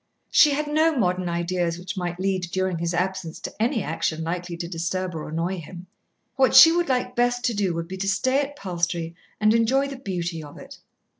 [0.31, 4.57] She had no modern ideas which might lead during his absence to any action likely
[4.57, 5.85] to disturb or annoy him.
[6.37, 9.89] What she would like best to do would be to stay at Palstrey and enjoy
[9.89, 10.79] the beauty of it.